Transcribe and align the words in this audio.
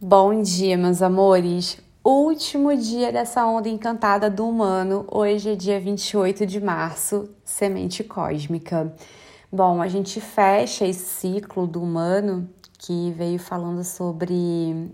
Bom 0.00 0.42
dia, 0.42 0.76
meus 0.76 1.00
amores! 1.00 1.78
Último 2.04 2.76
dia 2.76 3.12
dessa 3.12 3.46
onda 3.46 3.68
encantada 3.68 4.28
do 4.28 4.46
humano. 4.46 5.06
Hoje 5.08 5.52
é 5.52 5.54
dia 5.54 5.80
28 5.80 6.44
de 6.44 6.60
março, 6.60 7.30
semente 7.44 8.02
cósmica. 8.02 8.92
Bom, 9.50 9.80
a 9.80 9.86
gente 9.86 10.20
fecha 10.20 10.84
esse 10.84 11.04
ciclo 11.04 11.64
do 11.64 11.80
humano 11.80 12.50
que 12.76 13.12
veio 13.12 13.38
falando 13.38 13.84
sobre 13.84 14.34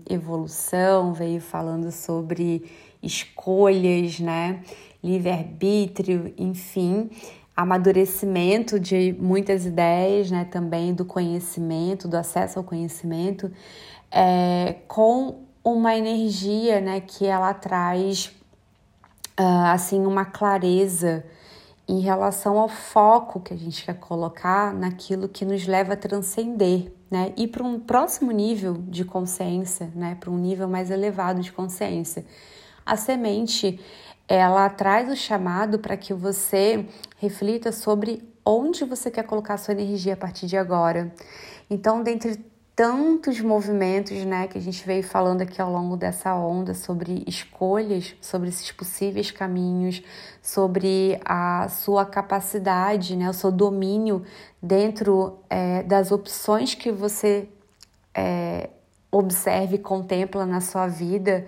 evolução, 0.07 1.13
veio 1.13 1.41
falando 1.41 1.91
sobre 1.91 2.71
escolhas, 3.01 4.19
né? 4.19 4.61
Livre-arbítrio, 5.03 6.31
enfim, 6.37 7.09
amadurecimento 7.55 8.79
de 8.79 9.15
muitas 9.19 9.65
ideias, 9.65 10.31
né? 10.31 10.45
Também 10.45 10.93
do 10.93 11.05
conhecimento, 11.05 12.07
do 12.07 12.15
acesso 12.15 12.59
ao 12.59 12.65
conhecimento 12.65 13.51
é, 14.11 14.75
com 14.87 15.45
uma 15.63 15.95
energia, 15.95 16.81
né, 16.81 16.99
que 16.99 17.25
ela 17.25 17.53
traz 17.53 18.33
uh, 19.39 19.65
assim 19.71 20.05
uma 20.05 20.25
clareza 20.25 21.23
em 21.87 21.99
relação 21.99 22.59
ao 22.59 22.67
foco 22.67 23.39
que 23.39 23.53
a 23.53 23.57
gente 23.57 23.85
quer 23.85 23.97
colocar 23.99 24.73
naquilo 24.73 25.27
que 25.29 25.45
nos 25.45 25.65
leva 25.67 25.93
a 25.93 25.97
transcender, 25.97 26.91
né, 27.09 27.33
e 27.37 27.47
para 27.47 27.63
um 27.63 27.79
próximo 27.79 28.31
nível 28.31 28.73
de 28.87 29.05
consciência, 29.05 29.91
né, 29.95 30.15
para 30.19 30.29
um 30.29 30.37
nível 30.37 30.67
mais 30.67 30.89
elevado 30.91 31.41
de 31.41 31.51
consciência. 31.51 32.25
A 32.91 32.97
semente 32.97 33.79
ela 34.27 34.69
traz 34.69 35.09
o 35.09 35.15
chamado 35.15 35.79
para 35.79 35.95
que 35.95 36.13
você 36.13 36.85
reflita 37.19 37.71
sobre 37.71 38.21
onde 38.45 38.83
você 38.83 39.09
quer 39.09 39.23
colocar 39.23 39.55
sua 39.55 39.73
energia 39.73 40.11
a 40.11 40.17
partir 40.17 40.45
de 40.45 40.57
agora. 40.57 41.09
Então, 41.69 42.03
dentre 42.03 42.43
tantos 42.75 43.39
movimentos, 43.39 44.25
né, 44.25 44.45
que 44.45 44.57
a 44.57 44.61
gente 44.61 44.85
veio 44.85 45.03
falando 45.03 45.41
aqui 45.41 45.61
ao 45.61 45.71
longo 45.71 45.95
dessa 45.95 46.35
onda 46.35 46.73
sobre 46.73 47.23
escolhas, 47.25 48.13
sobre 48.19 48.49
esses 48.49 48.73
possíveis 48.73 49.31
caminhos, 49.31 50.03
sobre 50.41 51.17
a 51.23 51.69
sua 51.69 52.05
capacidade, 52.05 53.15
né, 53.15 53.29
o 53.29 53.33
seu 53.33 53.53
domínio 53.53 54.21
dentro 54.61 55.39
é, 55.49 55.81
das 55.83 56.11
opções 56.11 56.75
que 56.75 56.91
você 56.91 57.47
é, 58.13 58.69
observa 59.09 59.75
e 59.75 59.79
contempla 59.79 60.45
na 60.45 60.59
sua 60.59 60.87
vida. 60.87 61.47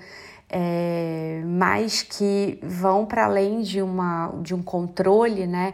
É, 0.56 1.42
mas 1.48 2.04
que 2.04 2.60
vão 2.62 3.08
para 3.08 3.26
além 3.26 3.62
de, 3.62 3.82
uma, 3.82 4.28
de 4.44 4.54
um 4.54 4.62
controle, 4.62 5.48
né? 5.48 5.74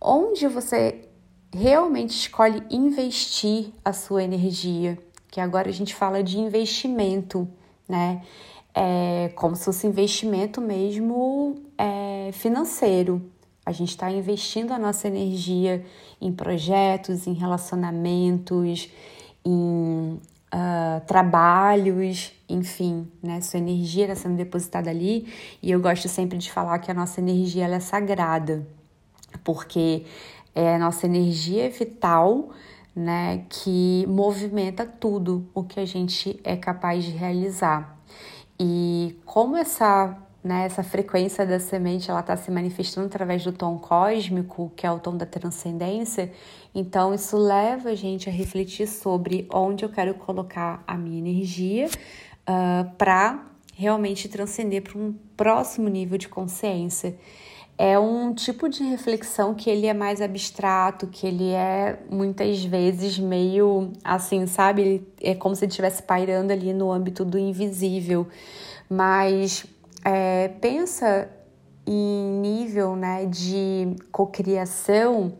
Onde 0.00 0.48
você 0.48 1.08
realmente 1.52 2.10
escolhe 2.10 2.60
investir 2.68 3.70
a 3.84 3.92
sua 3.92 4.24
energia, 4.24 4.98
que 5.30 5.40
agora 5.40 5.68
a 5.68 5.72
gente 5.72 5.94
fala 5.94 6.24
de 6.24 6.40
investimento, 6.40 7.48
né? 7.88 8.20
É 8.74 9.30
como 9.36 9.54
se 9.54 9.64
fosse 9.64 9.86
investimento 9.86 10.60
mesmo 10.60 11.62
é, 11.78 12.30
financeiro. 12.32 13.30
A 13.64 13.70
gente 13.70 13.90
está 13.90 14.10
investindo 14.10 14.72
a 14.72 14.78
nossa 14.78 15.06
energia 15.06 15.86
em 16.20 16.32
projetos, 16.32 17.28
em 17.28 17.32
relacionamentos, 17.32 18.90
em 19.44 20.20
trabalhos, 21.00 22.32
enfim, 22.48 23.10
né? 23.22 23.40
Sua 23.40 23.58
energia 23.58 24.04
está 24.04 24.14
sendo 24.14 24.36
depositada 24.36 24.90
ali. 24.90 25.32
E 25.62 25.70
eu 25.70 25.80
gosto 25.80 26.08
sempre 26.08 26.38
de 26.38 26.50
falar 26.50 26.78
que 26.78 26.90
a 26.90 26.94
nossa 26.94 27.20
energia 27.20 27.64
ela 27.64 27.76
é 27.76 27.80
sagrada, 27.80 28.66
porque 29.42 30.04
é 30.54 30.76
a 30.76 30.78
nossa 30.78 31.06
energia 31.06 31.68
vital, 31.70 32.50
né, 32.94 33.44
que 33.48 34.06
movimenta 34.08 34.86
tudo 34.86 35.48
o 35.52 35.64
que 35.64 35.80
a 35.80 35.84
gente 35.84 36.38
é 36.44 36.56
capaz 36.56 37.04
de 37.04 37.10
realizar. 37.10 37.98
E 38.58 39.18
como 39.24 39.56
essa, 39.56 40.16
né, 40.44 40.66
essa 40.66 40.82
frequência 40.82 41.46
da 41.46 41.58
semente 41.58 42.10
ela 42.10 42.20
está 42.20 42.36
se 42.36 42.50
manifestando 42.50 43.06
através 43.06 43.42
do 43.42 43.50
tom 43.50 43.78
cósmico, 43.78 44.70
que 44.76 44.86
é 44.86 44.92
o 44.92 44.98
tom 44.98 45.16
da 45.16 45.24
transcendência, 45.24 46.30
então 46.74 47.14
isso 47.14 47.38
leva 47.38 47.90
a 47.90 47.94
gente 47.94 48.28
a 48.28 48.32
refletir 48.32 48.86
sobre 48.86 49.48
onde 49.50 49.84
eu 49.84 49.88
quero 49.88 50.12
colocar 50.14 50.84
a 50.86 50.98
minha 50.98 51.18
energia 51.18 51.86
uh, 51.86 51.90
ah, 52.46 52.86
para 52.98 53.46
realmente 53.74 54.28
transcender 54.28 54.82
para 54.82 54.98
um 54.98 55.14
próximo 55.34 55.88
nível 55.88 56.18
de 56.18 56.28
consciência 56.28 57.16
é 57.76 57.98
um 57.98 58.32
tipo 58.32 58.68
de 58.68 58.84
reflexão 58.84 59.52
que 59.54 59.68
ele 59.68 59.86
é 59.86 59.94
mais 59.94 60.20
abstrato, 60.20 61.08
que 61.08 61.26
ele 61.26 61.50
é 61.50 61.98
muitas 62.08 62.64
vezes 62.64 63.18
meio 63.18 63.92
assim, 64.04 64.46
sabe? 64.46 65.06
É 65.20 65.34
como 65.34 65.56
se 65.56 65.64
ele 65.64 65.70
estivesse 65.70 66.02
pairando 66.02 66.52
ali 66.52 66.72
no 66.72 66.92
âmbito 66.92 67.24
do 67.24 67.36
invisível. 67.36 68.28
Mas 68.88 69.66
é, 70.04 70.48
pensa 70.60 71.28
em 71.86 72.40
nível 72.40 72.94
né, 72.96 73.26
de 73.26 73.96
cocriação 74.12 75.34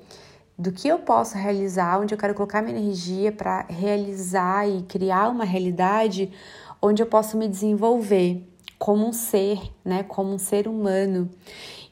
do 0.58 0.72
que 0.72 0.88
eu 0.88 1.00
posso 1.00 1.36
realizar, 1.36 2.00
onde 2.00 2.14
eu 2.14 2.18
quero 2.18 2.34
colocar 2.34 2.62
minha 2.62 2.78
energia 2.78 3.32
para 3.32 3.66
realizar 3.68 4.68
e 4.68 4.82
criar 4.82 5.28
uma 5.28 5.44
realidade 5.44 6.32
onde 6.80 7.02
eu 7.02 7.06
posso 7.06 7.36
me 7.36 7.48
desenvolver 7.48 8.48
como 8.78 9.06
um 9.08 9.12
ser, 9.12 9.58
né, 9.84 10.02
como 10.02 10.32
um 10.32 10.38
ser 10.38 10.68
humano. 10.68 11.30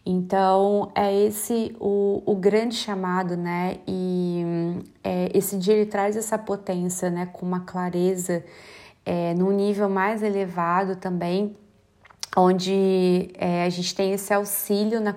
Então, 0.05 0.91
é 0.95 1.15
esse 1.15 1.77
o, 1.79 2.23
o 2.27 2.35
grande 2.35 2.75
chamado, 2.75 3.37
né? 3.37 3.79
E 3.87 4.43
é, 5.03 5.31
esse 5.33 5.57
dia 5.57 5.75
ele 5.75 5.87
traz 5.87 6.17
essa 6.17 6.37
potência, 6.37 7.09
né? 7.09 7.27
Com 7.27 7.47
uma 7.47 7.61
clareza, 7.61 8.45
é, 9.07 9.33
num 9.35 9.53
nível 9.53 9.89
mais 9.89 10.21
elevado 10.21 10.97
também, 10.97 11.57
onde 12.37 13.31
é, 13.35 13.65
a 13.65 13.69
gente 13.69 13.95
tem 13.95 14.13
esse 14.13 14.33
auxílio 14.33 15.01
na 15.01 15.15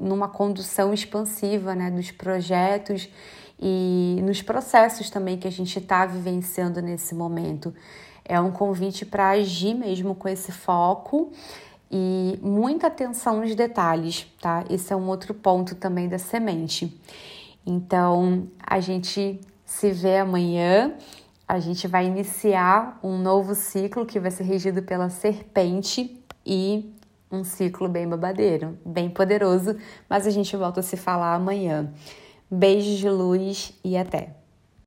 numa 0.00 0.28
condução 0.28 0.92
expansiva, 0.94 1.74
né? 1.74 1.90
Dos 1.90 2.10
projetos 2.10 3.08
e 3.60 4.18
nos 4.22 4.42
processos 4.42 5.10
também 5.10 5.38
que 5.38 5.46
a 5.46 5.52
gente 5.52 5.78
está 5.78 6.06
vivenciando 6.06 6.80
nesse 6.80 7.14
momento. 7.14 7.74
É 8.24 8.40
um 8.40 8.50
convite 8.50 9.04
para 9.04 9.30
agir 9.30 9.74
mesmo 9.74 10.14
com 10.14 10.28
esse 10.28 10.50
foco 10.50 11.30
e 11.90 12.38
muita 12.42 12.86
atenção 12.86 13.40
nos 13.40 13.54
detalhes, 13.54 14.26
tá? 14.40 14.64
Esse 14.70 14.92
é 14.92 14.96
um 14.96 15.08
outro 15.08 15.34
ponto 15.34 15.74
também 15.74 16.08
da 16.08 16.18
semente. 16.18 17.00
Então, 17.66 18.48
a 18.60 18.80
gente 18.80 19.40
se 19.64 19.90
vê 19.90 20.18
amanhã. 20.18 20.94
A 21.46 21.58
gente 21.60 21.86
vai 21.86 22.06
iniciar 22.06 22.98
um 23.02 23.18
novo 23.18 23.54
ciclo 23.54 24.06
que 24.06 24.18
vai 24.18 24.30
ser 24.30 24.44
regido 24.44 24.82
pela 24.82 25.10
serpente 25.10 26.22
e 26.44 26.94
um 27.30 27.44
ciclo 27.44 27.88
bem 27.88 28.08
babadeiro, 28.08 28.78
bem 28.84 29.10
poderoso, 29.10 29.76
mas 30.08 30.26
a 30.26 30.30
gente 30.30 30.56
volta 30.56 30.80
a 30.80 30.82
se 30.82 30.96
falar 30.96 31.34
amanhã. 31.34 31.92
Beijos 32.50 32.98
de 32.98 33.10
luz 33.10 33.78
e 33.84 33.96
até! 33.96 34.43